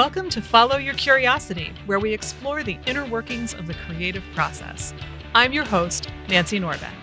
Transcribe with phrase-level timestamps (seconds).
[0.00, 4.94] Welcome to Follow Your Curiosity, where we explore the inner workings of the creative process.
[5.34, 6.94] I'm your host, Nancy Norbeck.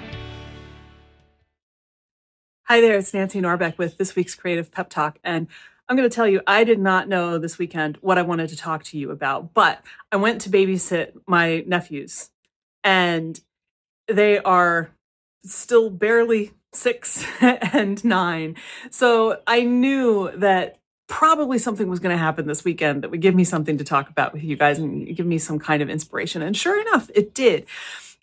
[2.63, 5.19] Hi there, it's Nancy Norbeck with this week's Creative Pep Talk.
[5.23, 5.45] And
[5.87, 8.57] I'm going to tell you, I did not know this weekend what I wanted to
[8.57, 9.79] talk to you about, but
[10.11, 12.31] I went to babysit my nephews,
[12.83, 13.39] and
[14.07, 14.89] they are
[15.45, 18.55] still barely six and nine.
[18.89, 23.35] So I knew that probably something was going to happen this weekend that would give
[23.35, 26.41] me something to talk about with you guys and give me some kind of inspiration.
[26.41, 27.65] And sure enough, it did.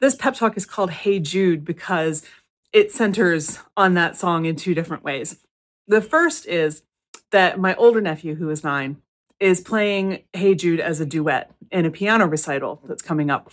[0.01, 2.25] This pep talk is called Hey Jude because
[2.73, 5.39] it centers on that song in two different ways.
[5.87, 6.83] The first is
[7.31, 8.99] that my older nephew, who is nine,
[9.41, 13.51] is playing Hey Jude as a duet in a piano recital that's coming up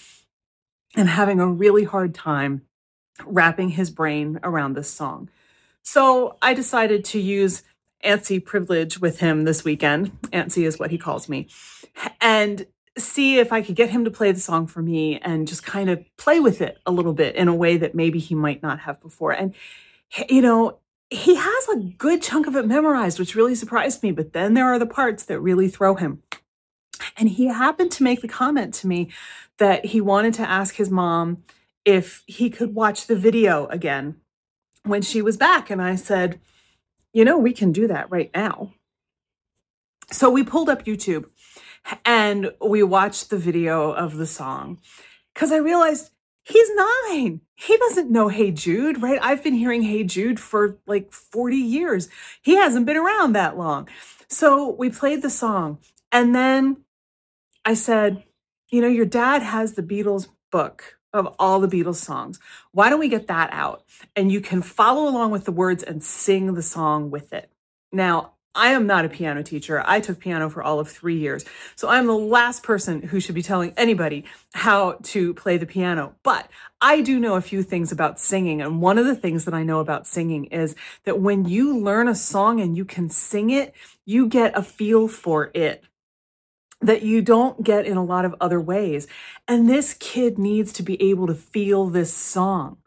[0.95, 2.63] and having a really hard time
[3.25, 5.29] wrapping his brain around this song.
[5.83, 7.63] So I decided to use
[8.03, 10.11] antsy privilege with him this weekend.
[10.31, 11.47] Antsy is what he calls me.
[12.19, 12.65] And
[12.97, 15.89] see if I could get him to play the song for me and just kind
[15.89, 18.79] of play with it a little bit in a way that maybe he might not
[18.81, 19.31] have before.
[19.31, 19.53] And,
[20.29, 20.79] you know,
[21.09, 24.11] he has a good chunk of it memorized, which really surprised me.
[24.11, 26.21] But then there are the parts that really throw him.
[27.17, 29.09] And he happened to make the comment to me
[29.57, 31.43] that he wanted to ask his mom
[31.83, 34.17] if he could watch the video again
[34.83, 35.69] when she was back.
[35.69, 36.39] And I said,
[37.13, 38.73] you know, we can do that right now.
[40.11, 41.25] So we pulled up YouTube
[42.05, 44.79] and we watched the video of the song
[45.33, 46.11] because I realized
[46.43, 47.41] he's nine.
[47.55, 49.19] He doesn't know Hey Jude, right?
[49.21, 52.09] I've been hearing Hey Jude for like 40 years.
[52.41, 53.87] He hasn't been around that long.
[54.27, 55.79] So we played the song.
[56.11, 56.77] And then
[57.63, 58.23] I said,
[58.69, 62.39] You know, your dad has the Beatles book of all the Beatles songs.
[62.71, 63.83] Why don't we get that out?
[64.15, 67.49] And you can follow along with the words and sing the song with it.
[67.91, 69.81] Now, I am not a piano teacher.
[69.85, 71.45] I took piano for all of three years.
[71.75, 76.15] So I'm the last person who should be telling anybody how to play the piano.
[76.21, 76.49] But
[76.81, 78.61] I do know a few things about singing.
[78.61, 82.09] And one of the things that I know about singing is that when you learn
[82.09, 83.73] a song and you can sing it,
[84.05, 85.85] you get a feel for it
[86.81, 89.07] that you don't get in a lot of other ways.
[89.47, 92.77] And this kid needs to be able to feel this song.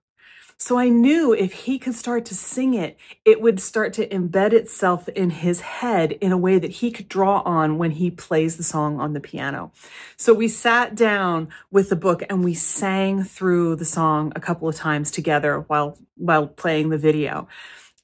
[0.57, 4.53] So I knew if he could start to sing it, it would start to embed
[4.53, 8.57] itself in his head in a way that he could draw on when he plays
[8.57, 9.73] the song on the piano.
[10.17, 14.69] So we sat down with the book and we sang through the song a couple
[14.69, 17.49] of times together while while playing the video.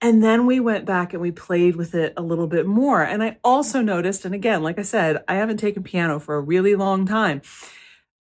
[0.02, 3.02] And then we went back and we played with it a little bit more.
[3.02, 6.40] And I also noticed, and again, like I said, I haven't taken piano for a
[6.40, 7.42] really long time,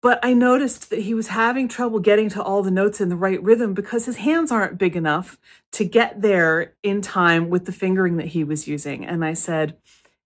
[0.01, 3.15] but I noticed that he was having trouble getting to all the notes in the
[3.15, 5.37] right rhythm because his hands aren't big enough
[5.73, 9.05] to get there in time with the fingering that he was using.
[9.05, 9.77] And I said,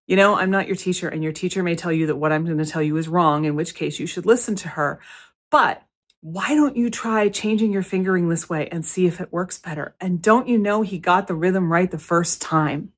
[0.07, 2.45] you know, I'm not your teacher, and your teacher may tell you that what I'm
[2.45, 4.99] going to tell you is wrong, in which case you should listen to her.
[5.49, 5.81] But
[6.23, 9.93] why don't you try changing your fingering this way and see if it works better?
[9.99, 12.93] And don't you know he got the rhythm right the first time?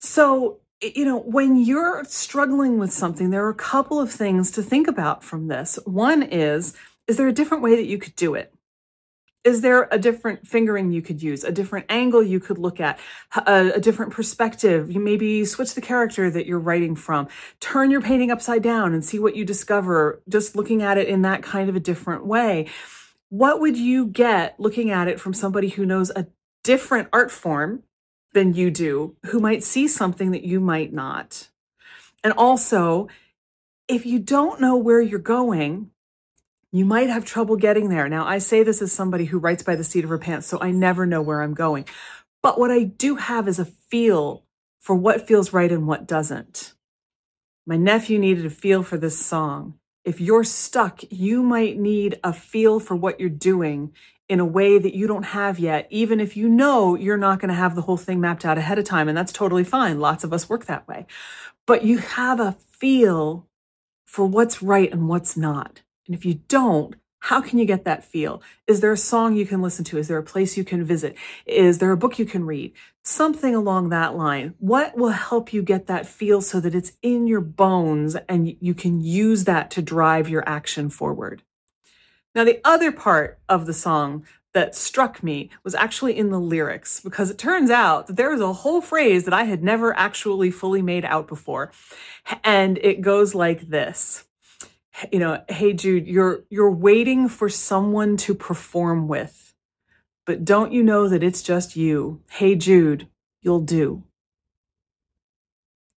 [0.00, 4.62] So, you know, when you're struggling with something, there are a couple of things to
[4.62, 5.78] think about from this.
[5.84, 6.74] One is,
[7.06, 8.54] is there a different way that you could do it?
[9.44, 12.98] Is there a different fingering you could use, a different angle you could look at,
[13.46, 14.90] a, a, different perspective?
[14.90, 17.28] You maybe switch the character that you're writing from,
[17.60, 21.22] turn your painting upside down and see what you discover just looking at it in
[21.22, 22.68] that kind of a different way.
[23.30, 26.26] What would you get looking at it from somebody who knows a
[26.64, 27.84] different art form
[28.34, 31.48] than you do, who might see something that you might not?
[32.24, 33.08] And also,
[33.86, 35.90] if you don't know where you're going,
[36.72, 38.08] you might have trouble getting there.
[38.08, 40.58] Now, I say this as somebody who writes by the seat of her pants, so
[40.60, 41.86] I never know where I'm going.
[42.42, 44.44] But what I do have is a feel
[44.78, 46.74] for what feels right and what doesn't.
[47.66, 49.74] My nephew needed a feel for this song.
[50.04, 53.92] If you're stuck, you might need a feel for what you're doing
[54.28, 57.48] in a way that you don't have yet, even if you know you're not going
[57.48, 59.08] to have the whole thing mapped out ahead of time.
[59.08, 60.00] And that's totally fine.
[60.00, 61.06] Lots of us work that way.
[61.66, 63.46] But you have a feel
[64.04, 65.82] for what's right and what's not.
[66.08, 68.42] And if you don't, how can you get that feel?
[68.66, 69.98] Is there a song you can listen to?
[69.98, 71.16] Is there a place you can visit?
[71.46, 72.72] Is there a book you can read?
[73.02, 74.54] Something along that line.
[74.58, 78.74] What will help you get that feel so that it's in your bones and you
[78.74, 81.42] can use that to drive your action forward?
[82.34, 84.24] Now, the other part of the song
[84.54, 88.40] that struck me was actually in the lyrics because it turns out that there is
[88.40, 91.72] a whole phrase that I had never actually fully made out before.
[92.44, 94.24] And it goes like this
[95.12, 99.54] you know, hey Jude, you're you're waiting for someone to perform with.
[100.26, 102.22] But don't you know that it's just you?
[102.30, 103.08] Hey Jude,
[103.42, 104.04] you'll do.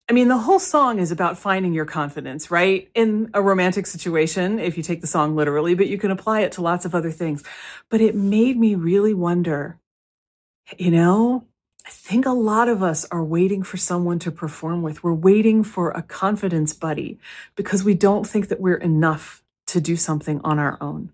[0.08, 2.90] I mean, the whole song is about finding your confidence, right?
[2.96, 6.50] In a romantic situation, if you take the song literally, but you can apply it
[6.52, 7.44] to lots of other things.
[7.90, 9.78] But it made me really wonder,
[10.78, 11.46] you know,
[11.86, 15.02] I think a lot of us are waiting for someone to perform with.
[15.02, 17.18] We're waiting for a confidence buddy
[17.56, 21.10] because we don't think that we're enough to do something on our own.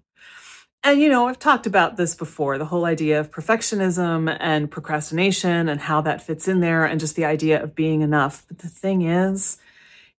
[0.82, 5.68] And, you know, I've talked about this before the whole idea of perfectionism and procrastination
[5.68, 8.44] and how that fits in there, and just the idea of being enough.
[8.46, 9.58] But the thing is,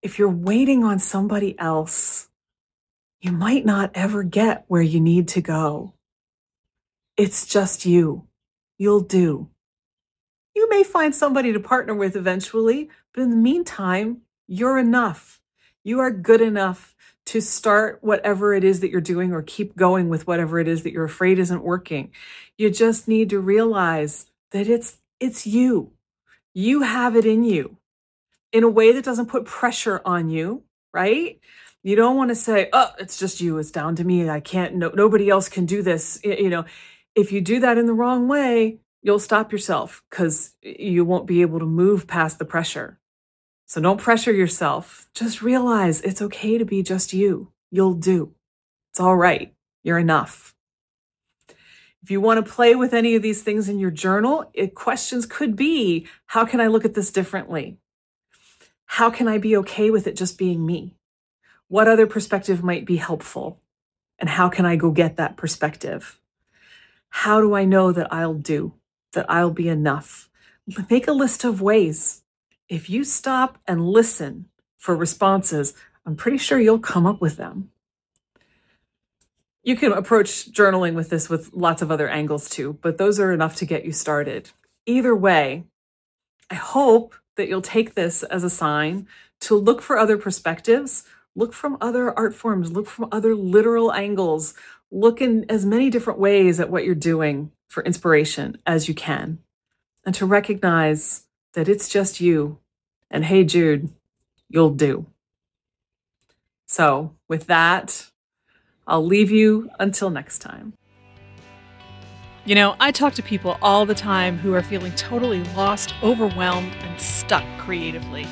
[0.01, 2.27] if you're waiting on somebody else,
[3.21, 5.93] you might not ever get where you need to go.
[7.15, 8.27] It's just you.
[8.77, 9.50] You'll do.
[10.57, 15.39] You may find somebody to partner with eventually, but in the meantime, you're enough.
[15.83, 16.95] You are good enough
[17.27, 20.81] to start whatever it is that you're doing or keep going with whatever it is
[20.81, 22.12] that you're afraid isn't working.
[22.57, 25.92] You just need to realize that it's it's you.
[26.56, 27.77] You have it in you
[28.51, 31.39] in a way that doesn't put pressure on you, right?
[31.83, 33.60] You don't want to say, "Oh, it's just you.
[33.60, 34.27] It's down to me.
[34.27, 36.65] I can't no, nobody else can do this." You know,
[37.13, 41.42] if you do that in the wrong way, you'll stop yourself because you won't be
[41.42, 43.00] able to move past the pressure.
[43.65, 45.07] So don't pressure yourself.
[45.13, 47.54] Just realize it's okay to be just you.
[47.71, 48.36] You'll do.
[48.92, 49.54] It's all right.
[49.81, 50.54] You're enough.
[52.04, 55.25] If you want to play with any of these things in your journal, it, questions
[55.25, 57.77] could be how can I look at this differently?
[58.88, 60.98] How can I be okay with it just being me?
[61.69, 63.62] What other perspective might be helpful?
[64.19, 66.19] And how can I go get that perspective?
[67.07, 68.74] How do I know that I'll do?
[69.13, 70.30] That I'll be enough.
[70.89, 72.24] Make a list of ways.
[72.68, 74.45] If you stop and listen
[74.77, 75.74] for responses,
[76.06, 77.71] I'm pretty sure you'll come up with them.
[79.63, 83.33] You can approach journaling with this with lots of other angles too, but those are
[83.33, 84.51] enough to get you started.
[84.86, 85.65] Either way,
[86.50, 89.07] I hope that you'll take this as a sign
[89.42, 91.03] to look for other perspectives,
[91.36, 94.53] look from other art forms, look from other literal angles,
[94.92, 99.39] look in as many different ways at what you're doing for inspiration as you can,
[100.05, 102.59] and to recognize that it's just you.
[103.09, 103.89] And hey, Jude,
[104.49, 105.05] you'll do.
[106.65, 108.07] So, with that,
[108.85, 110.73] I'll leave you until next time.
[112.45, 116.73] You know, I talk to people all the time who are feeling totally lost, overwhelmed,
[116.79, 118.25] and stuck creatively.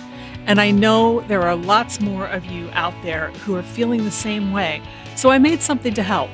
[0.45, 4.11] And I know there are lots more of you out there who are feeling the
[4.11, 4.81] same way.
[5.17, 6.29] So I made something to help.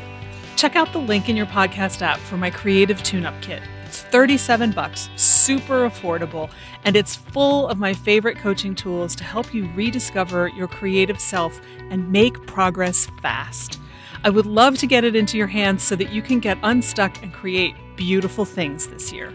[0.56, 3.63] Check out the link in your podcast app for my creative tune-up kit.
[3.86, 6.50] It's 37 bucks, super affordable,
[6.86, 11.59] and it's full of my favorite coaching tools to help you rediscover your creative self
[11.89, 13.80] and make progress fast.
[14.24, 17.21] I would love to get it into your hands so that you can get unstuck
[17.24, 19.33] and create beautiful things this year.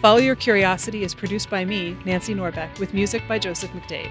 [0.00, 4.10] Follow Your Curiosity is produced by me, Nancy Norbeck, with music by Joseph McDade.